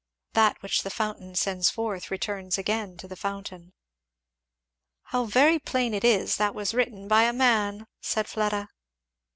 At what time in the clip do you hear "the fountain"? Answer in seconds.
0.81-1.35, 3.07-3.71